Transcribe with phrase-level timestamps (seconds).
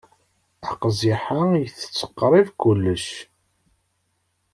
[0.71, 3.07] Aqziḥ-a itett qrib kullec.